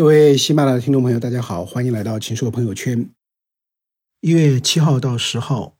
[0.00, 3.10] 各位喜马拉雅的听众朋友，大家好，欢迎来到秦朔朋友圈。
[4.22, 5.76] 一月七号到十号，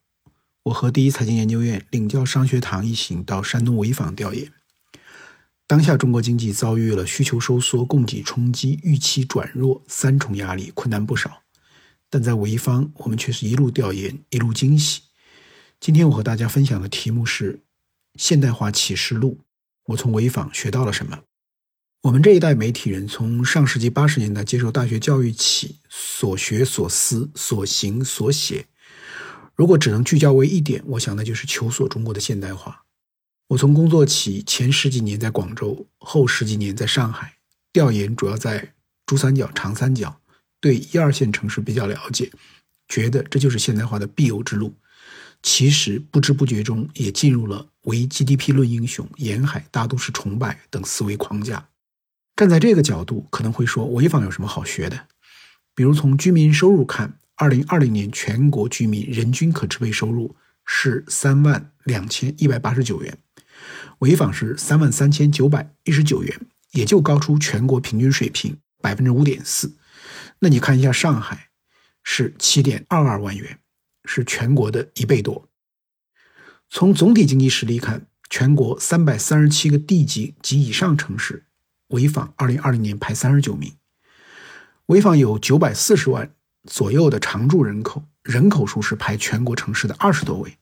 [0.65, 4.53] 我和第一财经研究院领教商学堂一行到山东潍坊调研。
[5.67, 11.41] 当下中国经济遭遇了需求收缩、供给冲击、预期转弱三重压力，困难不少。
[12.10, 15.00] 但在潍坊，我们却是一路调研，一路惊喜。
[15.81, 17.55] 今天我和大家分享的题目是
[18.16, 19.38] 《现代化启示录》，
[19.87, 21.20] 我从潍坊学到了什么？
[22.02, 28.64] 我们这一代媒体人，从上世纪八十年代接受大学教育起，所学所思所行所写，
[29.54, 32.84] 如果只能聚焦为一点，我想那就是求索中国的现代化。
[33.48, 37.34] 我从工作起，前十几年在广州，后十几年在上海，
[37.70, 38.72] 调研主要在
[39.05, 40.22] 珠三角、长三角，
[40.58, 42.32] 对一二线城市比较了解，
[42.88, 44.74] 觉得这就是现代化的必由之路。
[45.42, 51.66] 其实不知不觉中，也进入了唯 GDP 论英雄、沿海大都市崇拜等思维框架。
[52.40, 55.08] 站在这个角度，可能会说潍坊有什么好学的？
[55.74, 63.19] 比如从居民收入看，二零二零年全国居民人均可支配收入是三万两千一百八十九元，
[63.98, 66.41] 潍坊是三万三千九百一十九元，
[66.72, 69.77] 也就高出全国平均水平百分之五点四。
[70.38, 71.50] 那你看一下上海，
[72.02, 73.58] 是七点二二万元，
[74.06, 75.47] 是全国的一倍多。
[76.70, 81.44] 从总体经济实力看，全国三百三十七个地级及以上城市。
[81.91, 83.74] 潍坊二零二零年排三十九名，
[84.86, 86.32] 潍坊有九百四十万
[86.64, 90.56] 左右的常住人口，人口数是排全国城市的二十多位，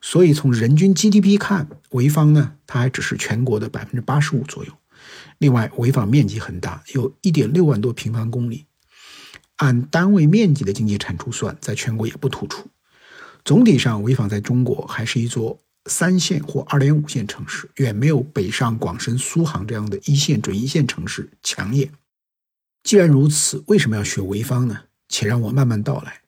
[0.00, 4.72] 所以从人均 GDP 看，潍坊呢，它还只是全国的百分之八十五左右。
[5.38, 8.66] 另外，潍坊面积很大，有一点六万多平方公里，
[9.56, 12.68] 按单位面积的经济产出算，在全国也不突出。
[13.44, 15.60] 总体上，潍坊在中国还是一座。
[15.90, 21.90] 三线或二点五线城市远没有北上广深苏杭这样的一线准一线城市抢眼。
[22.82, 24.84] 既然如此，为什么要学潍坊呢？
[25.08, 26.20] 且让我慢慢道来。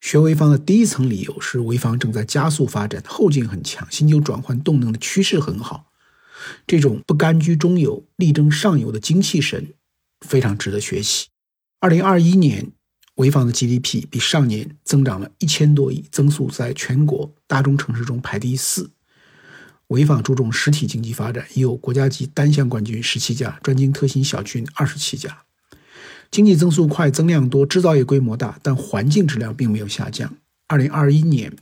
[0.00, 5.90] 学潍坊的第一层理由是，潍坊正在加速发展，后劲很强，新旧转换动能的趋势很好。
[6.66, 9.74] 这种不甘居中游、力争上游的精气神，
[10.20, 11.26] 非常值得学习。
[11.80, 12.72] 二零二一年。
[13.16, 18.88] 潍坊的 GDP 比上年增长了一千多亿，增速在全国大中城市中排第四。
[19.88, 25.44] 潍坊注重实体经济发展，已有国家级单项冠军十七家，专精特新小军二十七家。
[26.30, 30.36] 经济增速快，增量多，制造业规模大，但环境质量并没有下降。
[30.66, 31.56] 二零二一年，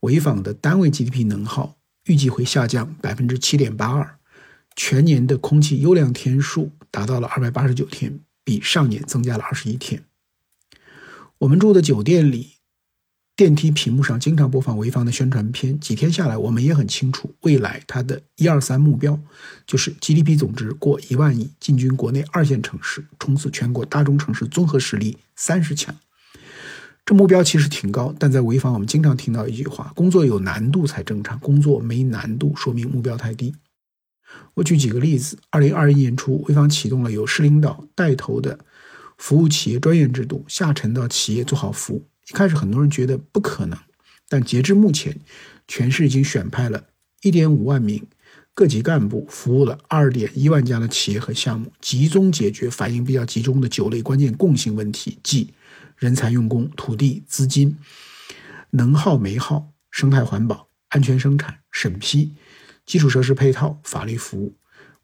[0.00, 4.18] 潍坊的单位 GDP 能耗预计会下降百分之七点八二，
[4.76, 10.04] 全年的空气优良天数达到了二百八十九天，比上年增加了二十一天。
[11.38, 12.57] 我们住的酒店里。
[13.38, 15.78] 电梯屏幕上经常播放潍坊的宣传片。
[15.78, 19.16] 几天下来，我们也很清楚，未来它的一二三目标
[19.64, 25.94] 就是 GDP 总值过一万亿，进军国内二线城市，冲刺全国大中城市综合实力三十强。
[27.06, 33.54] 这目标其实挺高，但在潍坊，我们经常听到一句话：工作有难度才正常，工作没难度说明目标太低。
[34.54, 38.58] 我举几个例子：二零二一年初，潍坊启动了由市领导带头的
[39.16, 42.04] 服务企业专业制度，下沉到企业做好服务。
[42.30, 43.78] 一开始很多人觉得不可能，
[44.28, 45.18] 但截至目前，
[45.66, 46.84] 全市已经选派了
[47.22, 48.06] 1.5万名
[48.54, 55.54] 各级干部，服务了2.1万家的企业和项目，集中解决反应比较集中的九类关键共性问题，即
[55.96, 57.78] 人才、用工、土地、资金、
[58.70, 62.34] 能耗、煤耗、生态环保、安全生产、审批、
[62.84, 64.54] 基础设施配套、法律服务。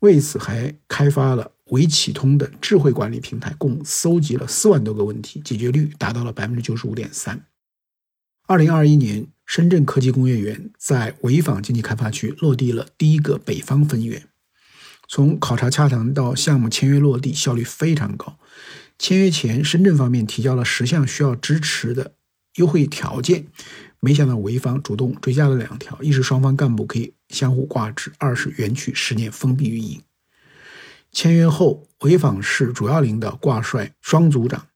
[0.00, 1.52] 为此，还开发了。
[1.70, 7.46] 为启通的智慧管理平台，共搜集了四万多个问题，解决率达到了百分之九十五点三。
[8.46, 14.28] 二零二一年，深圳科技工业园在潍坊经济开发区落地了第一个北方分园。
[15.08, 18.38] 从考察洽谈到项目签约落地，效率非常高。
[18.98, 22.14] 签约前，深圳方面提交了十项需要支持的
[22.56, 23.46] 优惠条件，
[24.00, 30.02] 没想到潍坊主动追加了两条：一是双方干部可以相互挂职；二是园区十年封闭运营。
[31.14, 34.66] 签约后，潍坊市主要领导挂帅双组长，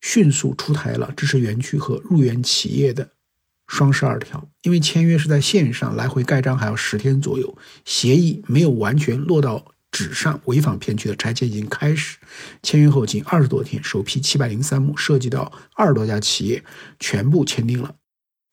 [0.00, 3.10] 迅速出台了支持园区和入园企业的
[3.66, 4.48] “双十二条”。
[4.62, 10.40] 因为签约是在线上，来回盖章还要十天左右，协议没有完全落到纸上。
[10.46, 12.18] 潍坊片区的拆迁已经开始，
[12.62, 16.62] 签约后仅二十多天，首批七百零三亩，涉及到二十多家企业，
[17.00, 17.96] 全部签订了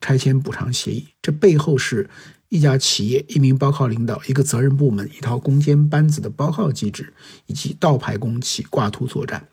[0.02, 1.08] 拆迁补偿协议。
[1.22, 2.10] 这背后是。
[2.50, 7.14] 一家企业、一名包靠领导、一个责任部门、一套攻坚班子的包靠机制，
[7.46, 9.48] 以及倒排工期、挂图作战。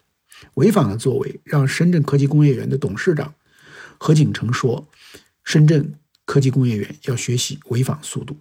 [0.55, 3.35] 潍坊的作为，让深圳科技工业园的董事长
[3.99, 4.89] 何景成说
[5.45, 5.95] ：“深圳
[6.25, 8.37] 科技工业园要学习潍坊速度，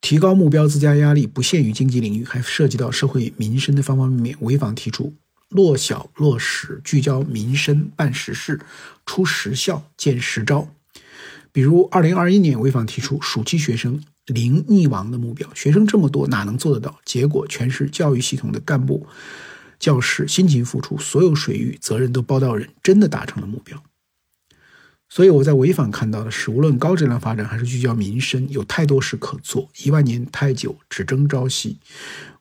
[0.00, 5.14] 提高目标，增加压力，不限于经济领域，还涉及到社会民生的方方面面。”潍坊提出
[5.48, 8.60] 落小落实，聚焦民生，办实事，
[9.06, 10.68] 出实效，见实招。
[11.56, 16.98] 比如，二零二一年潍坊提出暑期学生零溺亡的目标，学生这么多，哪能做得到？
[17.06, 19.06] 结果全是教育系统的干部、
[19.78, 23.82] 教师辛勤付出，所有水域责任都包到人，真的达成了目标。
[25.08, 29.70] 所以我在潍坊看到的是，无论高质量发展还是聚焦民生，有太多事可做。
[29.82, 31.78] 一万年太久，只争朝夕。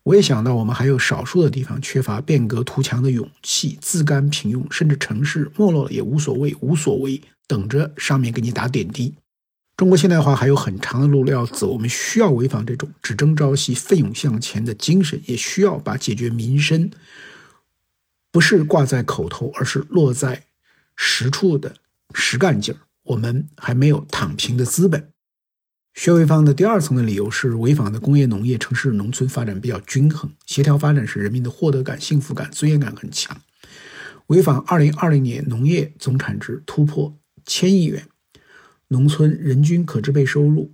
[0.03, 9.15] 我也想到，我们还有少数的地方缺乏变革图强的勇气，自甘平庸，甚至城市没落了也无所谓，无所谓，等着上面给你打点滴。
[9.77, 16.89] 中国现代化还有很长的路要走，我们需要潍坊这种只争朝夕、奋勇向前的精神，也需要把解决民生
[18.31, 20.45] 不是挂在口头，而是落在
[20.95, 21.75] 实处的。
[22.13, 25.09] 实干劲儿，我们还没有躺平的资本。
[25.93, 33.35] 薛潍坊的第二层的理由是，潍坊的工业、农业、城市、农村发展比较均衡，协调发展使人民的获得感、幸福感、尊严感很强。
[34.27, 38.07] 潍坊二零二零年农业总产值突破千亿元，
[38.87, 40.73] 农村人均可支配收入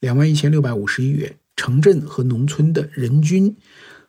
[0.00, 3.56] 两万一千六百五十亿元，城镇和农村的人均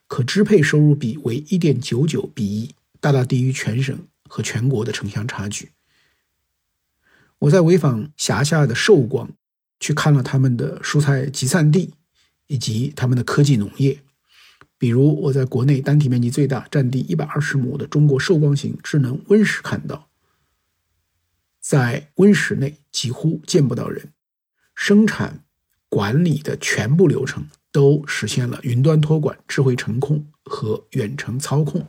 [0.08, 3.98] 可支配收入比为一点九九比一，大大低于全省
[4.28, 5.72] 和全国的城乡差距。
[7.40, 9.32] 我在潍坊辖下的寿光
[9.80, 11.94] 去看了他们的蔬菜集散地，
[12.48, 14.00] 以及他们的科技农业。
[14.78, 20.09] 比如，我在国内单体面积最大、占地一百二十亩的中国寿光型智能温室看到，
[21.70, 24.12] 在温室内几乎见不到人，
[24.74, 25.44] 生产
[25.88, 31.86] 管理的全部流程都实现了云端托管、智慧程控和远程操控。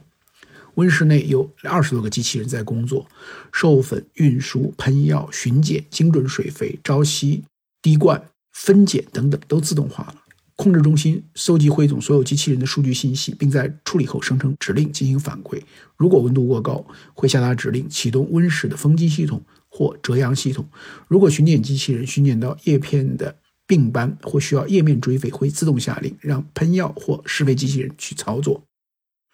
[0.75, 3.09] 温室内有二十多个机器人在工作，
[3.55, 7.43] 授粉、运输、喷药、巡检、精准水肥、朝夕
[7.81, 8.23] 滴灌、
[8.53, 10.17] 分拣等等都自动化了。
[10.56, 15.59] 控制中心收集汇总所有机器人的数据信息，并在处理后生成指令进行反馈。
[15.97, 16.85] 如果温度过高，
[17.15, 20.69] 会下达指令启动温室的风机系统或遮阳系统。
[21.09, 23.37] 如果巡检机器人巡检到叶片的
[23.67, 28.65] 病斑或需要叶面追肥，会自动下令让喷药或施肥机器人去操作。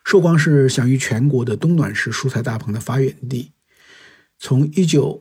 [0.05, 3.51] 寿光是享誉全国的冬暖式蔬菜大棚的发源地，
[4.39, 5.21] 从一九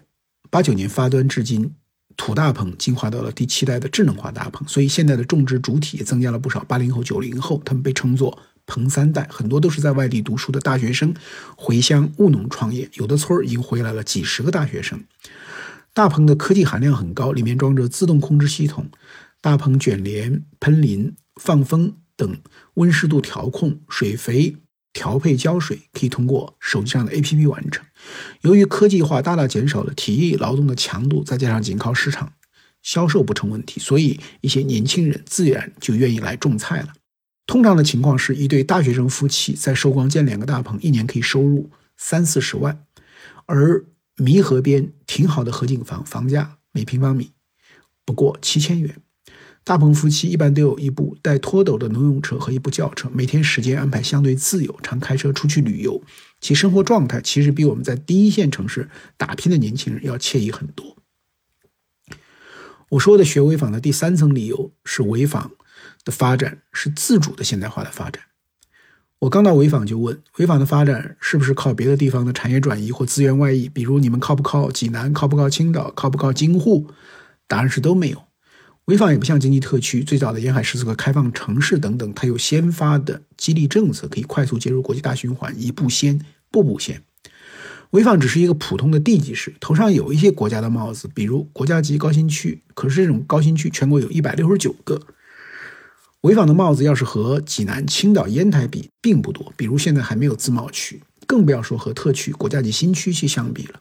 [0.51, 1.73] 八九年发端至今，
[2.15, 6.63] 土大棚进化到了第七代的智能化大棚，所以现在的种植主体也增加了不少。
[6.65, 11.13] 八零后、九零后，他们被称作“棚三代”，很多都是在外地读书的大学生，
[11.55, 12.89] 回乡务农创业。
[12.93, 15.03] 有的村儿已经回来了几十个大学生。
[15.93, 18.89] 大棚的科技含量很高，里面装着自动控制系统、
[19.41, 22.37] 大棚卷帘、喷淋、放风等
[22.75, 24.57] 温湿度调控、水肥。
[24.93, 27.85] 调配浇水可以通过手机上的 APP 完成。
[28.43, 32.31] 由于科技化大大减少了体力劳动的强度，再加上仅靠市场
[32.81, 36.93] 销售不成问题，所以一些年轻人自然就愿意来种菜了。
[37.47, 42.83] 通常的情况是一对大学生夫妻在寿光建两个大棚，一年可以收入三四十万。
[43.45, 43.85] 而
[44.17, 47.31] 弥河边挺好的河景房，房价每平方米
[48.03, 48.97] 不过七千元。
[49.63, 56.03] 大棚夫妻一般都有一部带拖斗的农用车和一部轿车，每天时间安排相对自由，常开车出去旅游，
[56.39, 60.97] 其生活状态其实比我们在第一线城市打拼的年轻人要惬意很多。
[62.89, 65.51] 我说的学潍坊的第三层理由是，潍坊
[66.05, 68.23] 的发展是自主的现代化的发展。
[69.19, 73.67] 我刚到潍坊就问，潍坊的发展是不是靠别的地方的产业转移或资源外溢？
[73.67, 75.11] 比如你们靠不靠济南？
[75.11, 75.91] 靠不靠青岛？
[75.91, 76.87] 靠不靠京沪？
[77.47, 78.23] 答案是都没有。
[78.85, 86.19] 潍坊也不像经济特区最早的沿海十四个开放城市等等，它有先发的激励政策，可以快速接入国际大循环，一步先，
[86.51, 87.01] 步步先。
[87.91, 92.61] 潍坊只是一个普通的地级市，头上有一些国家的帽子，比如国家级高新区。
[92.75, 95.01] 可是这种高新区全国有一百六十九个，
[96.25, 99.53] 潍坊的帽子要是和济南、青岛、烟台比，并不多。
[99.55, 103.79] 比如现在还没有自贸区，更不要说和特区、国家级新区去相比了。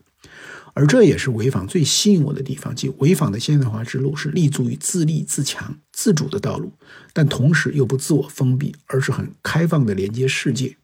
[0.74, 6.70] 而这也是潍坊最吸引我的地方，即潍坊的现代化之路是立足于自立自强、自主的道路，
[7.14, 10.76] 但同时又不自我封闭，而是很开放的连接世界。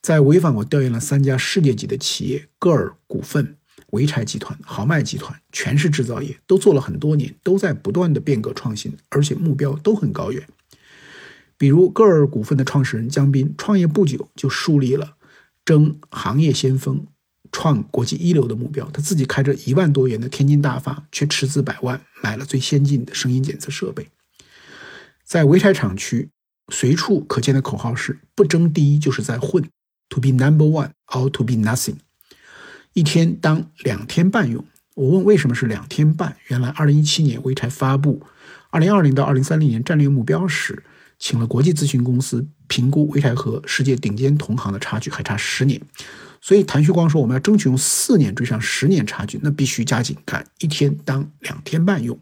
[0.00, 3.56] 在潍坊，我调研了三家世界级的企业：歌尔股份、
[3.92, 10.42] 潍柴集团、豪迈集团，全是制造业，都做了很多年，都在不断的变革创新，而且目标都很高远。
[11.58, 15.16] 比如歌尔股份的创始人江斌，创业不久就树立了
[15.64, 17.06] 争行业先锋。
[17.54, 24.08] 创国际一流的目标，他自己开着一万多元的天津大发，却斥资百万买了最先进的声音检测设备。
[25.22, 26.30] 在潍柴厂区，
[26.72, 29.62] 随处可见的口号是“不争第一就是在混
[30.08, 31.96] ”，to be number one or to be nothing。
[32.92, 34.64] 一天当两天半用。
[34.94, 36.36] 我问为什么是两天半？
[36.48, 38.22] 原来二零一七年潍柴发布
[38.70, 40.82] 二零二零到二零三零年战略目标时，
[41.18, 45.80] 请了国际咨询公司评估潍柴和世界顶尖同行的差距还差十年，
[46.42, 52.18] 所以谭旭光说我们要争取用四年追上十年差距，那必须加紧干，一天当两天半用。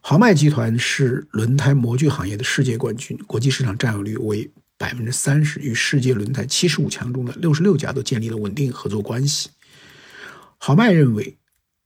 [0.00, 4.50] 豪迈集团是轮胎模具行业的世界冠军，国际市场占有率为
[4.80, 9.50] 百分之三十，与世界轮胎七十五强中的六十六家都建立了稳定合作关系。
[10.56, 11.36] 豪迈认为，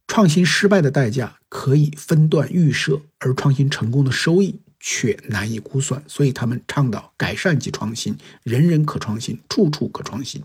[0.07, 10.41] 创新失败的代价可以分段预设，而创新成功的收益却难以估算，所以他们倡导改善即创新，人人可创新，处处可创新。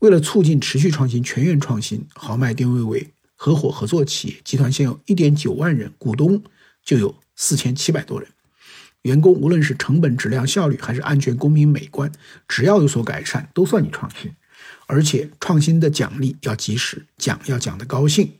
[0.00, 6.42] 为了促进持续创新、全员创新，豪迈定位为合伙合作企业，集团现有一点九万人，股东。
[6.84, 8.28] 就有四千七百多人，
[9.02, 12.10] 员工无论是成本、质量、效率，还是安全、公平、美观，
[12.46, 14.32] 只要有所改善，都算你创新。
[14.86, 18.32] 而且创新的奖励要及时，奖要讲的高兴。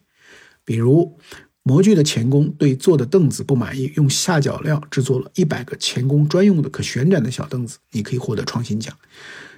[0.64, 1.18] 比如
[1.62, 8.96] 模具的钳工对坐的凳子不满意，用下脚料制作了一百个钳工专用的可旋转的小凳子，你可以获得创新奖。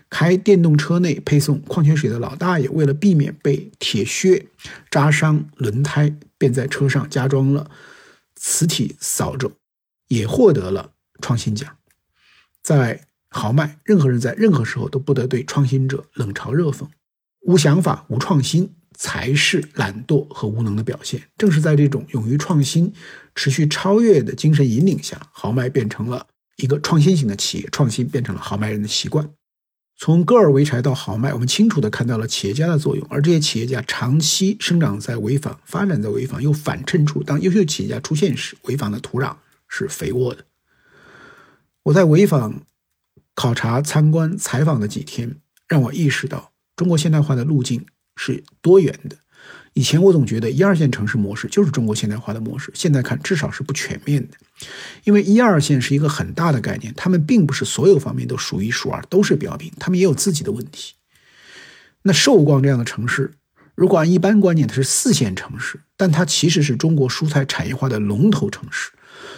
[0.08, 4.46] 开电动车内配送矿泉水的老大爷，为了避免被铁屑
[4.90, 7.70] 扎伤轮胎，便在车上加装了。
[8.36, 9.50] 磁体扫帚
[10.08, 10.92] 也获得了
[11.24, 11.74] 创新奖。
[12.62, 13.00] 在
[13.30, 16.86] 豪迈，任何人在任何时候都不得对创新者冷嘲热讽。
[17.40, 21.22] 无想法、无创新才是懒惰和无能的表现。
[21.38, 22.92] 正是在这种勇于创新、
[23.34, 26.26] 持续超越的精神引领下，豪迈变成了
[26.56, 29.28] 一个创新型的企业，创新变成了豪迈人的习惯。
[29.96, 33.06] 从戈尔维柴到豪迈，我们清楚地看到了企业家的作用。
[33.10, 39.36] 而这些企业家长期生长在潍坊，发展在潍坊，又反衬出当优秀企业家出现时，潍坊的土壤
[39.68, 40.44] 是肥沃的。
[41.84, 42.62] 我在潍坊
[43.34, 45.36] 考察、参观、采访的几天，
[45.68, 47.84] 让我意识到中国现代化的路径
[48.16, 49.18] 是多元的。
[49.74, 54.36] 以前我总觉得一二线城市模式就是中国现代化的模式，现在看至少是不全面的，
[55.02, 60.94] 因为一二线是一个很大的概念，他们并不是所有方面都数一数二，都是标兵，他们也有自己的问题。
[62.02, 63.34] 那寿光这样的城市，
[63.74, 68.92] 如果按一般观念，它是四线城市，但它其实是中国蔬菜产业化的龙头城市。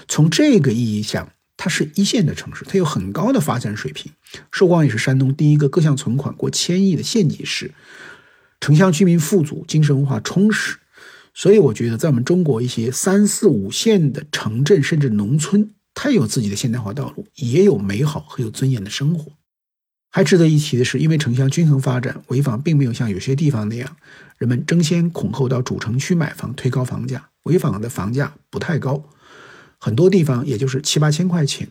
[0.07, 4.13] 从这个意义上，它是一线的城市，它有很高的发展水平。
[4.53, 7.73] 寿光也是山东第一个各项存款过千亿的县级市。
[8.61, 10.79] 城乡居民富足，精神文化充实，
[11.35, 19.33] 所以我觉得，在我们中国一些三四五线的城镇甚至农村，它有自己的现代化道路，也有美好和有尊严的生活。
[20.11, 23.97] 还值得一提的是，因为城乡均衡发展，潍坊并没有像有些地方那样，
[24.39, 27.29] 人们争先恐后到主城区买房，推高房价。
[27.45, 29.05] 潍坊的房价不太高，
[29.87, 31.69] 很多地方也就是七八千块钱。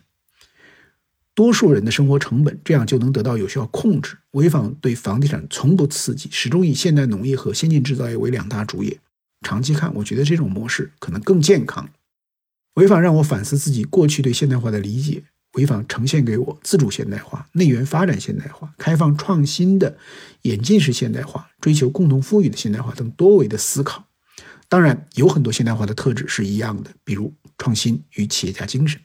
[1.34, 4.17] 多数人的生活成本这样就能得到有效控制。
[4.31, 8.98] 潍坊对房地产从不刺激，始终以现代农业和先进制造业为两大主业。
[9.41, 11.89] 长期看，我觉得这种模式可能更健康。
[12.75, 15.24] 潍坊让我反思自己过去对现代化的理解。
[15.51, 19.98] 潍坊呈现给我自主现代化、内源发展现代化、开放创新的
[20.43, 24.05] 演进式现代化、追求共同富裕的现代化等多维的思考。
[24.69, 29.02] 当然，有很多现代化的特质是一样的，比如创新与企业家精神。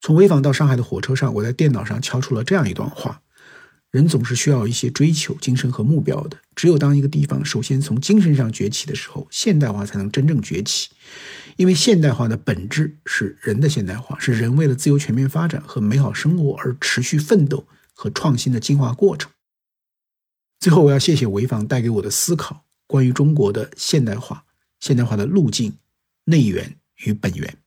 [0.00, 3.22] 从潍坊到上海的火车上，我在电脑上敲出了这样一段话：
[3.90, 6.38] 人总是需要一些追求、精神和目标的。
[6.54, 10.88] 只有当一个地方首先从精神上崛起的时候，现代化才能真正崛起。
[11.56, 19.30] 因为现代化的本质是人的现代化，是人为了自由全面发展和美好生活而持续奋斗和创新的进化过程。
[20.58, 24.44] 最后，我要谢谢潍坊带给我的思考，关于中国的现代化、
[24.78, 25.74] 现代化的路径、
[26.24, 27.59] 内源与本源。